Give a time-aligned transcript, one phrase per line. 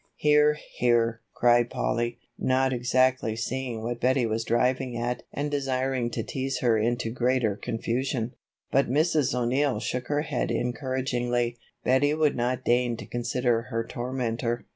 [0.15, 6.23] "Hear, hear!" cried Polly, not exactly seeing what Betty was driving at and desiring to
[6.23, 8.33] tease her into greater confusion.
[8.71, 9.35] But as Mrs.
[9.35, 14.65] O'Neill shook her head encouragingly, Betty would not deign to consider her tormentor.